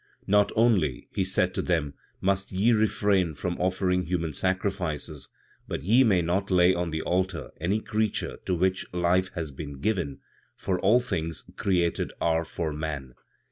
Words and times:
"Not 0.25 0.51
only," 0.55 1.09
he 1.13 1.23
said 1.23 1.53
to 1.53 1.61
them, 1.61 1.93
"must 2.19 2.51
ye 2.51 2.71
refrain 2.71 3.35
from 3.35 3.61
offering 3.61 4.05
human 4.07 4.33
sacrifices, 4.33 5.29
but 5.67 5.83
ye 5.83 6.03
may 6.03 6.23
not 6.23 6.49
lay 6.49 6.73
on 6.73 6.89
the 6.89 7.03
altar 7.03 7.51
any 7.61 7.79
creature 7.81 8.37
to 8.47 8.55
which 8.55 8.91
life 8.95 9.29
has 9.35 9.51
been 9.51 9.79
given, 9.79 10.17
for 10.55 10.79
all 10.79 11.01
things 11.01 11.43
created 11.55 12.13
are 12.19 12.43
for 12.43 12.73
man. 12.73 13.13